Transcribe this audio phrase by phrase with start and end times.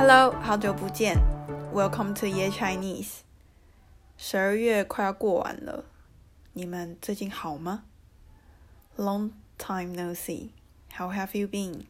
[0.00, 1.18] Hello，好久不见
[1.74, 3.18] ，Welcome to Ye Chinese。
[4.16, 5.84] 十二月快要过完了，
[6.54, 7.84] 你们最近好吗
[8.96, 10.52] ？Long time no see.
[10.96, 11.82] How have you been?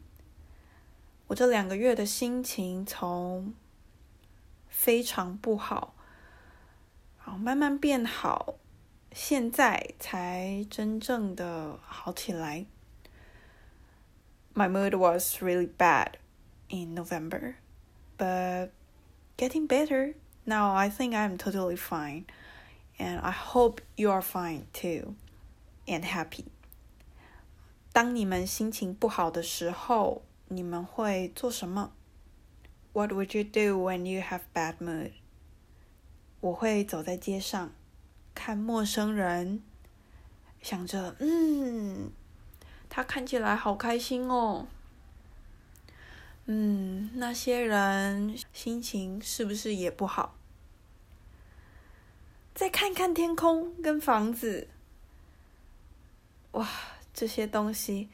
[1.27, 3.53] 我这两个月的心情从
[4.67, 5.93] 非常不好，
[7.17, 8.55] 好慢慢变好，
[9.13, 12.65] 现在才真正的好起来。
[14.53, 16.15] My mood was really bad
[16.67, 17.53] in November,
[18.20, 18.70] but
[19.36, 20.14] getting better.
[20.44, 22.26] Now I think I'm totally fine,
[22.98, 25.14] and I hope you are fine too,
[25.86, 26.44] and happy.
[27.92, 31.92] 当你们心情不好的时候，你们会做什么？
[32.92, 35.12] What would you do when you have bad mood？
[36.40, 37.72] 我会走在街上，
[38.34, 39.62] 看陌生人，
[40.62, 42.12] 想着，嗯，
[42.88, 44.68] 他看起来好开心哦。
[46.45, 50.35] 嗯，那些人心情是不是也不好？
[52.53, 54.67] 再看看天空跟房子，
[56.51, 56.67] 哇，
[57.13, 58.09] 这些东西。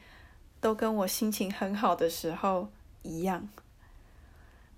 [0.60, 2.68] 都跟我心情很好的时候
[3.02, 3.48] 一样，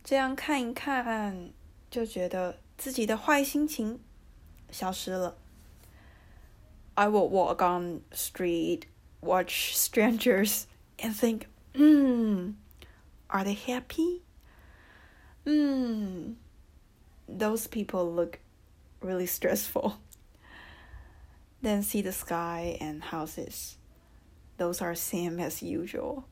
[0.04, 1.50] 这样看一看，
[1.90, 3.98] 就觉得自己的坏心情
[4.70, 5.38] 消失了。
[6.96, 8.82] I will walk on street,
[9.20, 10.64] watch strangers,
[10.98, 12.56] and think, hmm,
[13.30, 14.22] are they happy?
[15.46, 16.32] Hmm,
[17.28, 18.38] those people look
[19.00, 19.98] really stressful.
[21.62, 23.76] Then see the sky and houses
[24.60, 26.26] those are same as usual.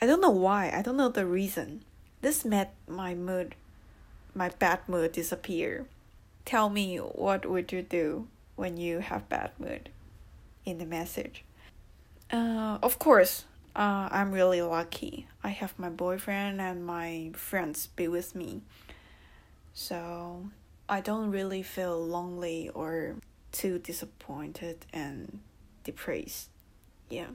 [0.00, 1.82] I don't know why, I don't know the reason.
[2.22, 3.56] This made my mood,
[4.32, 5.86] my bad mood disappear.
[6.44, 9.88] Tell me what would you do when you have bad mood
[10.64, 11.44] in the message.
[12.32, 13.44] Uh, of course,
[13.77, 15.27] uh, I'm really lucky.
[15.43, 18.61] I have my boyfriend and my friends be with me.
[19.73, 20.49] So
[20.87, 23.15] I don't really feel lonely or
[23.51, 25.39] too disappointed and
[25.83, 26.49] depressed
[27.09, 27.27] yeah.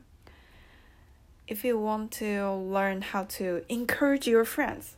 [1.47, 4.97] If you want to learn how to encourage your friends,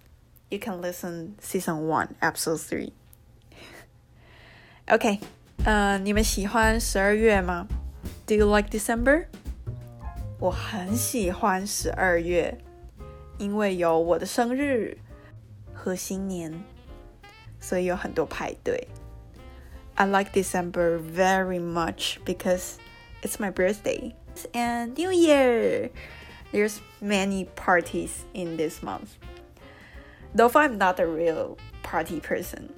[0.51, 2.93] you can listen season one, episode three.
[4.89, 5.21] Okay,
[5.65, 7.69] 呃，你们喜欢十二月吗？
[8.27, 9.27] Do you like December？
[10.45, 12.57] 我很喜欢十二月，
[13.39, 14.97] 因为有我的生日
[15.75, 16.53] 和新年，
[17.61, 18.89] 所以有很多派对。
[19.97, 22.77] I like December very much because
[23.23, 24.15] it's my birthday
[24.53, 25.91] and New Year.
[26.53, 29.19] There's many parties in this month.
[30.35, 32.71] Though I'm not a real party person,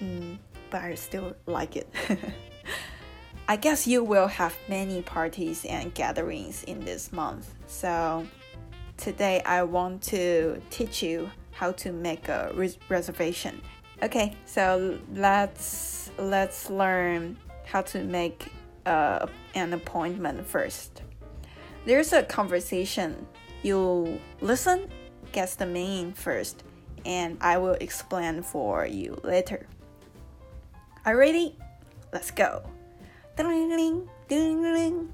[0.00, 0.38] mm,
[0.70, 1.86] but I still like it.
[3.49, 7.51] I guess you will have many parties and gatherings in this month.
[7.65, 8.27] So
[8.95, 13.59] today I want to teach you how to make a res reservation.
[14.03, 18.51] Okay, so let's let's learn how to make
[18.85, 21.01] uh, an appointment first.
[21.85, 23.25] There's a conversation.
[23.63, 24.91] You listen,
[25.31, 26.63] guess the meaning first,
[27.03, 29.65] and I will explain for you later.
[31.03, 31.55] Are you ready?
[32.13, 32.61] Let's go.
[33.39, 35.09] 叮铃铃，叮铃铃。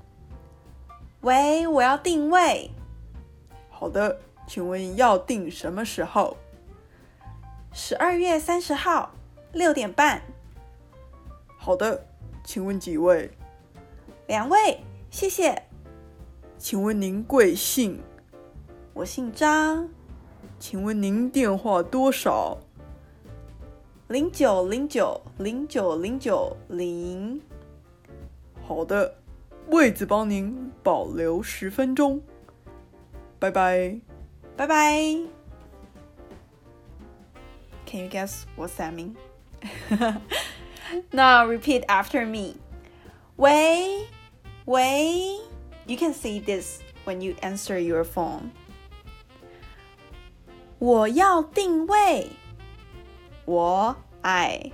[1.22, 2.72] 喂，我要定位。
[3.70, 6.36] 好的，请问要定什么时候？
[7.72, 9.12] 十二月三十号，
[9.52, 10.24] 六点半。
[11.56, 12.04] 好的，
[12.44, 13.30] 请问几位？
[14.26, 14.80] 两位，
[15.12, 15.62] 谢谢。
[16.58, 18.02] 请问您贵姓？
[18.96, 19.88] 我姓张。
[20.58, 22.58] 请问您电话多少？
[24.08, 27.40] 零九零九零九零九零。
[28.68, 29.18] 好的，
[29.68, 32.22] 位子帮您保留十分钟。
[33.38, 34.00] 拜拜，
[34.58, 34.76] 拜拜。
[37.86, 39.16] Can you guess what's that mean?
[41.12, 42.56] Now repeat after me.
[43.36, 44.08] 喂。
[44.66, 45.40] 喂
[45.86, 48.50] ，You can see this when you answer your phone。
[50.80, 52.30] 我要定位。
[53.46, 54.72] 我 I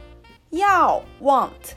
[0.51, 1.75] 要 want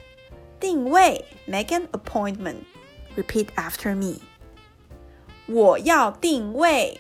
[0.60, 4.22] 定位 make an appointment。Repeat after me。
[5.48, 7.00] 我要定位。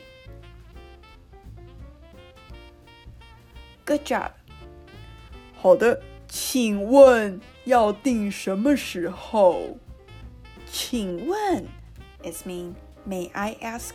[3.85, 4.31] Good job。
[5.55, 9.77] 好的，请问要定什么时候？
[10.71, 11.67] 请问
[12.23, 12.75] is mean
[13.07, 13.91] may I ask?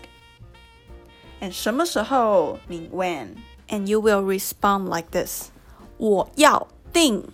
[1.40, 3.36] And 什么时候 mean when?
[3.68, 5.50] And you will respond like this.
[5.96, 7.24] 我要订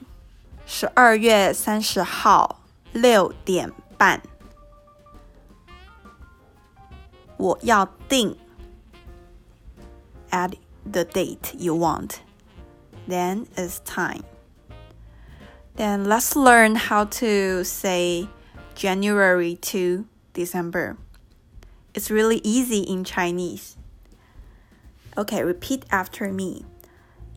[0.67, 2.63] 十二月三十号
[2.93, 4.21] 六点半。
[7.37, 8.37] 我要订
[10.31, 10.55] add
[10.91, 12.21] the date you want.
[13.09, 14.25] Then it's time.
[15.77, 18.29] Then let's learn how to say
[18.75, 20.97] January to December.
[21.95, 23.77] It's really easy in Chinese.
[25.17, 26.65] Okay, repeat after me.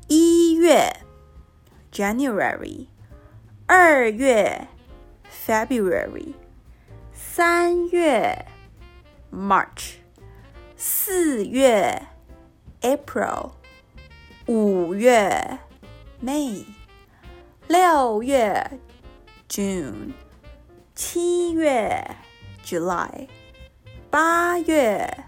[0.07, 0.93] 一月
[1.91, 2.87] January
[3.67, 4.67] 二月
[5.45, 6.33] February
[7.11, 8.45] 三月
[9.31, 9.95] March
[10.75, 12.07] 四月
[12.81, 13.51] April
[14.45, 15.59] 五月
[16.21, 16.65] May
[17.67, 18.79] 六月
[19.47, 20.13] June
[20.93, 22.05] 七月
[22.63, 23.27] July
[24.09, 25.25] 八月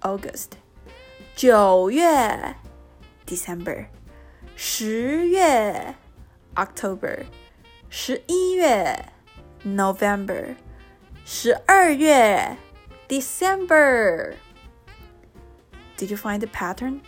[0.00, 0.50] August
[1.34, 2.54] 九月
[3.26, 3.86] December
[4.54, 5.94] 十月
[6.54, 7.24] October
[7.88, 9.12] 十一月
[9.64, 10.56] November
[11.24, 12.56] 十二月
[13.08, 14.34] December
[15.96, 17.00] Did you find the pattern?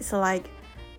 [0.00, 0.48] It's like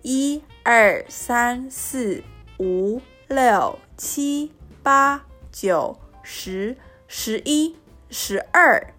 [0.02, 2.22] 一二三四
[2.58, 4.52] 五六七
[4.82, 6.76] 八九十
[7.06, 7.76] 十一
[8.10, 8.94] 十二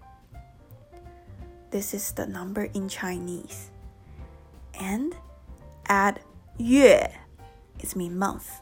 [1.70, 3.70] this is the number in Chinese.
[4.74, 5.14] And
[5.86, 6.20] add
[6.58, 7.10] 月
[7.80, 8.60] is mean month.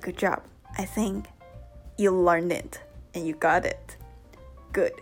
[0.00, 0.42] Good job.
[0.78, 1.26] I think
[1.96, 2.80] you learned it
[3.14, 3.96] and you got it.
[4.72, 4.92] Good.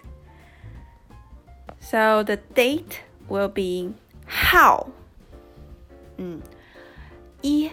[1.81, 3.94] So the date will be
[4.26, 4.88] how.
[6.16, 6.40] 嗯，
[7.42, 7.70] 一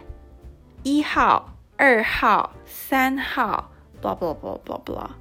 [0.83, 3.71] 一号、二号、三号，
[4.01, 5.11] blah blah blah blah blah.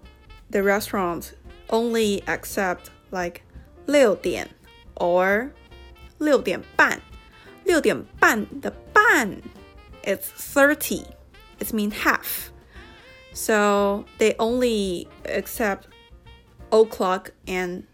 [0.50, 1.32] the restaurants
[1.70, 3.42] only accept like
[3.86, 4.48] 六点
[4.98, 5.50] or
[6.18, 7.00] 六点半。
[7.64, 9.40] 六点半的半
[10.02, 11.04] it's 30.
[11.58, 12.50] It's mean half.
[13.32, 15.84] So they only accept
[16.70, 17.84] o'clock and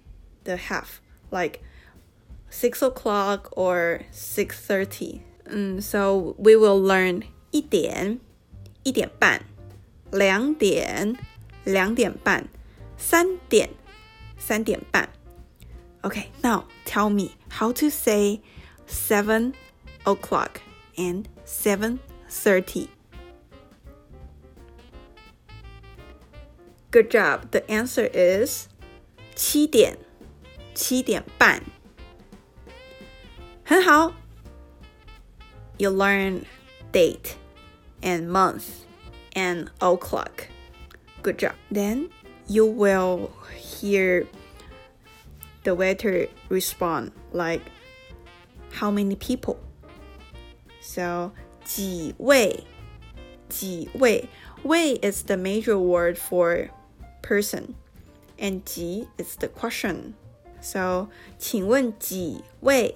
[0.44, 1.00] the half,
[1.30, 1.60] like
[2.50, 5.20] six o'clock or six thirty.
[5.48, 8.18] Mm, so we will learn 一点
[8.82, 9.42] 一点半，
[10.10, 11.16] 两点
[11.64, 12.48] 两点半。
[12.96, 13.70] 三点，
[14.36, 15.08] 三点半。
[16.04, 18.40] Okay, now tell me how to say
[18.86, 19.54] seven
[20.06, 20.60] o'clock
[20.96, 22.88] and seven thirty.
[26.90, 27.50] Good job.
[27.52, 28.68] The answer is
[29.36, 29.96] 七点，
[30.74, 31.62] 七点半。
[33.64, 34.12] 很好。
[35.78, 36.44] You learn
[36.92, 37.36] date
[38.02, 38.84] and month
[39.34, 40.48] and o'clock.
[41.22, 41.54] Good job.
[41.70, 42.10] Then
[42.48, 44.26] you will hear
[45.64, 47.62] the waiter respond like
[48.72, 49.58] how many people.
[50.80, 51.32] So
[51.64, 52.64] 几位,
[53.48, 54.28] 几位,
[54.64, 56.70] 位 is the major word for
[57.22, 57.74] person
[58.38, 60.14] and 几 is the question.
[60.60, 62.94] So 请问几位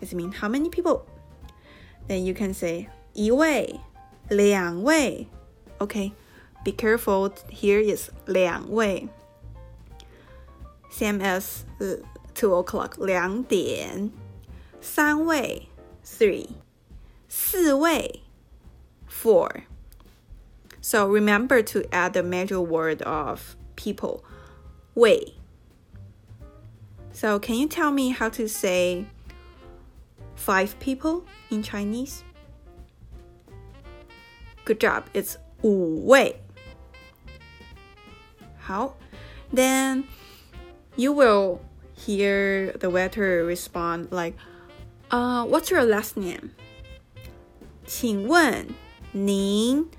[0.00, 1.06] it mean how many people?
[2.08, 3.80] Then you can say 一位,
[4.28, 5.26] 两位.
[5.78, 6.12] Okay.
[6.64, 9.08] Be careful, here is 两位.
[10.90, 11.96] Same as uh,
[12.34, 14.10] 2 o'clock, 两点.
[14.80, 15.68] 三位
[16.04, 16.48] 3.
[17.28, 18.22] 四位
[19.08, 19.64] 4.
[20.80, 24.22] So remember to add the major word of people
[24.94, 25.34] 位
[27.14, 29.06] So, can you tell me how to say
[30.34, 32.24] five people in Chinese?
[34.64, 35.04] Good job.
[35.14, 36.40] It's 五位。
[38.58, 38.96] 好，
[39.52, 40.04] then
[40.98, 41.60] you will
[41.94, 44.36] hear the waiter respond like,
[45.10, 46.50] uh, what's your last name?
[47.86, 48.66] 请问
[49.12, 49.90] 您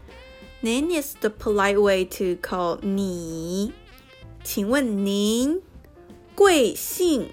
[0.62, 3.72] Nin is the polite way to call 你。
[4.44, 5.62] 请问您
[6.34, 7.30] 贵姓？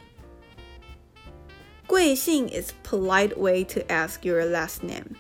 [1.87, 5.17] 贵姓 is polite way to ask your last name.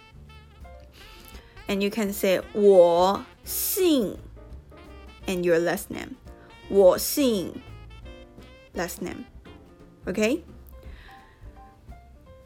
[1.68, 4.18] And you can say 我姓
[5.26, 6.16] and your last name.
[6.68, 7.62] 我姓
[8.76, 9.26] last name.
[10.06, 10.44] Okay?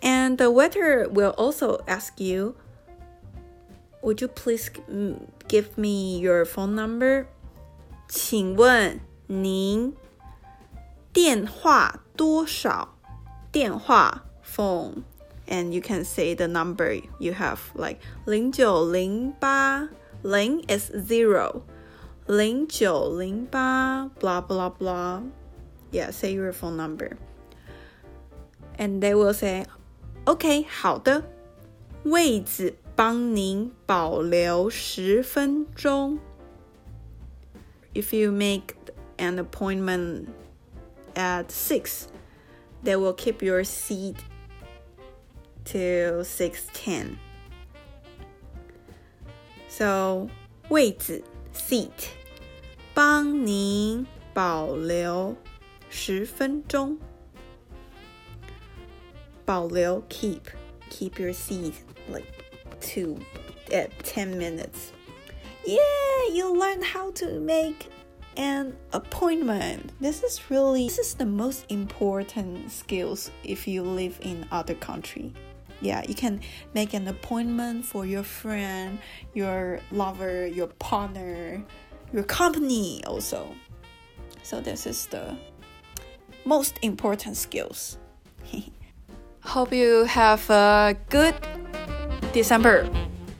[0.02, 2.54] And the waiter will also ask you,
[4.02, 4.70] Would you please
[5.48, 7.26] give me your phone number?
[8.08, 9.96] 请问您
[11.12, 12.96] 电话多少？
[13.50, 15.02] 电话 phone
[15.48, 19.88] and you can say the number you have like 零九零八
[20.22, 21.62] 零 is zero
[22.26, 25.22] 零九零八 blah blah blah
[25.90, 27.16] yeah say your phone number
[28.78, 29.64] and they will say
[30.26, 31.22] OK 好的
[32.04, 36.18] 位子帮您保留十分钟
[37.94, 38.75] if you make
[39.18, 40.26] an appointment
[41.14, 42.08] at 6
[42.82, 44.16] they will keep your seat
[45.64, 47.16] till 6:10.
[49.68, 50.28] So
[50.70, 51.22] 位置
[51.52, 52.08] seat
[52.94, 55.36] 帮您保留
[55.90, 56.98] 十分钟。
[59.44, 60.40] 保留 keep
[60.90, 61.75] keep your seat
[62.08, 62.26] like
[62.80, 63.18] two
[63.72, 64.92] at 10 minutes.
[65.64, 67.88] Yeah, you learn how to make
[68.36, 69.92] an appointment.
[70.00, 75.32] This is really this is the most important skills if you live in other country.
[75.80, 76.40] Yeah, you can
[76.75, 78.98] make an appointment for your friend,
[79.34, 81.62] your lover, your partner,
[82.12, 83.54] your company also.
[84.42, 85.36] So this is the
[86.44, 87.98] most important skills.
[89.42, 91.34] Hope you have a good
[92.32, 92.88] December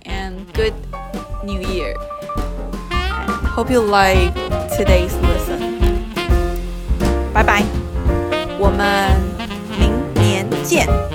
[0.05, 0.75] and good
[1.45, 1.95] New Year.
[3.55, 4.35] Hope you like
[4.77, 5.61] today's lesson.
[7.33, 7.67] Bye bye.
[8.59, 9.21] 我们
[9.79, 11.10] 明年见。